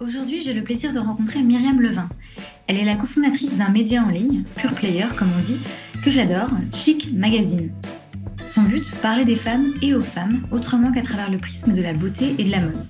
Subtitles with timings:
[0.00, 2.08] Aujourd'hui, j'ai le plaisir de rencontrer Myriam Levin.
[2.68, 5.58] Elle est la cofondatrice d'un média en ligne, Pure Player comme on dit,
[6.04, 7.72] que j'adore, Chic Magazine.
[8.46, 11.94] Son but, parler des femmes et aux femmes, autrement qu'à travers le prisme de la
[11.94, 12.86] beauté et de la mode.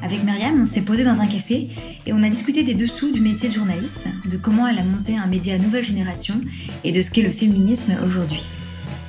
[0.00, 1.70] Avec Myriam, on s'est posé dans un café
[2.06, 5.16] et on a discuté des dessous du métier de journaliste, de comment elle a monté
[5.16, 6.40] un média nouvelle génération
[6.84, 8.44] et de ce qu'est le féminisme aujourd'hui.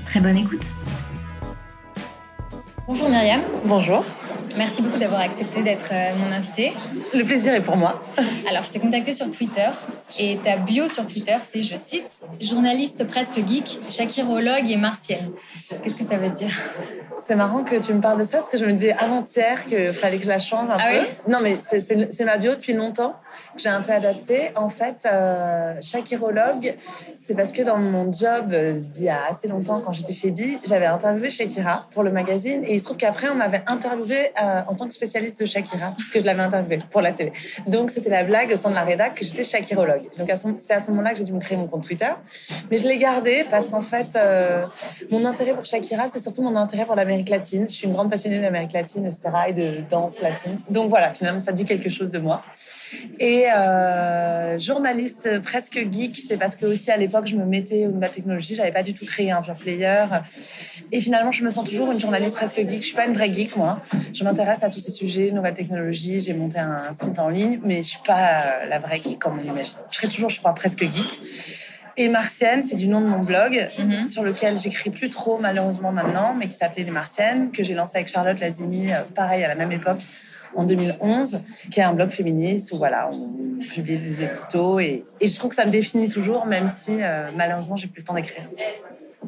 [0.06, 0.66] Très bonne écoute
[2.88, 3.42] Bonjour Myriam.
[3.66, 4.04] Bonjour.
[4.58, 6.72] Merci beaucoup d'avoir accepté d'être euh, mon invité.
[7.14, 8.02] Le plaisir est pour moi.
[8.50, 9.70] Alors, je t'ai contacté sur Twitter
[10.18, 15.32] et ta bio sur Twitter, c'est, je cite, journaliste presque geek, chakirologue et martienne.
[15.84, 16.52] Qu'est-ce que ça veut dire?
[17.20, 19.88] C'est marrant que tu me parles de ça parce que je me disais avant-hier qu'il
[19.88, 21.00] fallait que je la change un ah peu.
[21.00, 21.06] Oui?
[21.28, 23.16] Non, mais c'est ma bio depuis longtemps.
[23.58, 24.52] J'ai un peu adapté.
[24.56, 26.76] En fait, euh, chakirologue,
[27.22, 30.32] c'est parce que dans mon job euh, d'il y a assez longtemps, quand j'étais chez
[30.32, 34.32] Bi, j'avais interviewé Shakira pour le magazine et il se trouve qu'après, on m'avait interviewé
[34.46, 37.34] euh, en tant que spécialiste de Shakira, parce que je l'avais interviewé pour la télé.
[37.68, 40.10] Donc, c'était la blague au sein de la rédac que j'étais Shakirologue.
[40.18, 42.12] Donc, c'est à ce moment-là que j'ai dû me créer mon compte Twitter.
[42.70, 44.66] Mais je l'ai gardé parce qu'en fait, euh,
[45.10, 47.66] mon intérêt pour Shakira, c'est surtout mon intérêt pour l'Amérique latine.
[47.68, 50.58] Je suis une grande passionnée de l'Amérique latine, etc., et de danse latine.
[50.70, 52.44] Donc, voilà, finalement, ça dit quelque chose de moi.
[53.20, 57.92] Et euh, journaliste presque geek, c'est parce que aussi à l'époque, je me mettais au
[57.92, 60.06] de la technologie, j'avais pas du tout créé un pure player.
[60.92, 62.82] Et finalement, je me sens toujours une journaliste presque geek.
[62.82, 63.82] Je suis pas une vraie geek, moi.
[64.36, 66.20] M'intéresse à tous ces sujets, nouvelles technologies.
[66.20, 69.42] J'ai monté un site en ligne, mais je suis pas la vraie geek comme on
[69.42, 69.78] imagine.
[69.90, 71.22] Je serai toujours, je crois, presque geek.
[71.96, 74.10] Et Martienne, c'est du nom de mon blog, mhm.
[74.10, 77.96] sur lequel j'écris plus trop malheureusement maintenant, mais qui s'appelait Les Martiennes, que j'ai lancé
[77.96, 80.02] avec Charlotte Lazimi, euh, pareil à la même époque,
[80.54, 81.40] en 2011,
[81.72, 85.52] qui est un blog féministe où voilà, on publie des éditos et, et je trouve
[85.52, 88.50] que ça me définit toujours, même si euh, malheureusement j'ai plus le temps d'écrire.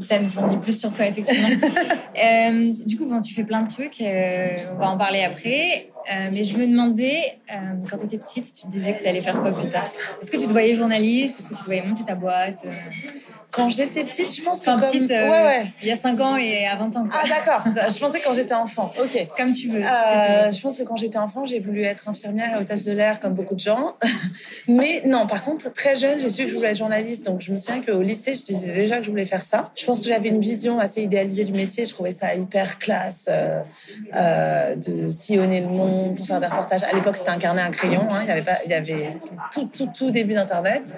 [0.01, 1.47] Ça nous en dit plus sur toi, effectivement.
[2.23, 5.89] euh, du coup, bon, tu fais plein de trucs, euh, on va en parler après.
[6.09, 7.55] Euh, mais je me demandais, euh,
[7.89, 9.89] quand tu étais petite, tu te disais que tu allais faire quoi plus tard?
[10.21, 11.39] Est-ce que tu te voyais journaliste?
[11.39, 12.71] Est-ce que tu te voyais monter ta boîte euh?
[13.51, 14.69] Quand j'étais petite, je pense que.
[14.69, 15.65] Enfin, petite, ouais, ouais.
[15.81, 17.07] il y a 5 ans et à 20 ans.
[17.09, 17.21] Quoi.
[17.23, 17.89] Ah, d'accord.
[17.89, 18.91] je pensais quand j'étais enfant.
[19.01, 19.27] Ok.
[19.35, 19.81] Comme tu veux.
[19.81, 23.19] Euh, je pense que quand j'étais enfant, j'ai voulu être infirmière et hôtesse de l'air,
[23.19, 23.95] comme beaucoup de gens.
[24.67, 27.25] Mais non, par contre, très jeune, j'ai su que je voulais être journaliste.
[27.25, 29.71] Donc, je me souviens qu'au lycée, je disais déjà que je voulais faire ça.
[29.75, 31.85] Je pense que j'avais une vision assez idéalisée du métier.
[31.85, 36.83] Je trouvais ça hyper classe de sillonner le monde pour faire des reportages.
[36.83, 38.07] À l'époque, c'était un carnet, un crayon.
[38.09, 38.19] Hein.
[38.23, 39.09] Il y avait pas, il y avait
[39.51, 40.93] tout, tout, tout début d'Internet.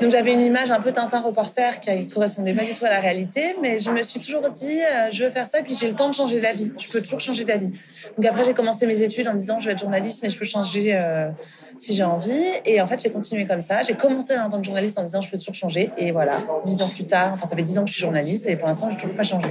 [0.00, 3.00] Donc, j'avais une image un peu Tintin reporter qui correspondait pas du tout à la
[3.00, 5.88] réalité, mais je me suis toujours dit, euh, je veux faire ça, et puis j'ai
[5.88, 6.72] le temps de changer d'avis.
[6.78, 7.72] Je peux toujours changer d'avis.
[8.16, 10.38] Donc après, j'ai commencé mes études en me disant, je vais être journaliste, mais je
[10.38, 11.30] peux changer euh,
[11.78, 12.44] si j'ai envie.
[12.64, 13.82] Et en fait, j'ai continué comme ça.
[13.82, 15.90] J'ai commencé en tant que journaliste en me disant, je peux toujours changer.
[15.96, 18.48] Et voilà, dix ans plus tard, enfin, ça fait dix ans que je suis journaliste,
[18.48, 19.48] et pour l'instant, j'ai toujours pas changé.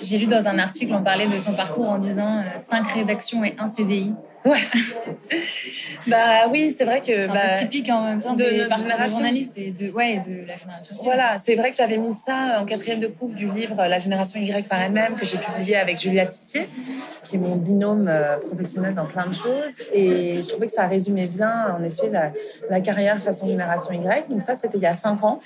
[0.00, 3.44] J'ai lu dans un article, on parlait de son parcours en disant, euh, cinq rédactions
[3.44, 4.60] et un CDI pays Ouais.
[6.06, 7.06] bah oui, c'est vrai que.
[7.06, 9.16] C'est bah, typique en même temps de notre génération.
[9.16, 10.96] journalistes et de, ouais, de la génération.
[11.02, 14.38] Voilà, c'est vrai que j'avais mis ça en quatrième de couve du livre La génération
[14.40, 16.68] Y par elle-même que j'ai publié avec Julia Tissier,
[17.24, 19.80] qui est mon binôme euh, professionnel dans plein de choses.
[19.92, 22.32] Et je trouvais que ça résumait bien, en effet, la,
[22.68, 24.28] la carrière façon génération Y.
[24.28, 25.40] Donc ça, c'était il y a cinq ans.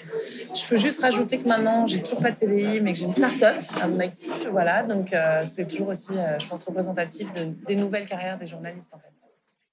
[0.54, 3.12] Je peux juste rajouter que maintenant, j'ai toujours pas de CDI, mais que j'ai une
[3.12, 4.48] start-up à mon actif.
[4.50, 8.46] Voilà, donc euh, c'est toujours aussi, euh, je pense, représentatif de, des nouvelles carrières des
[8.46, 8.87] journalistes.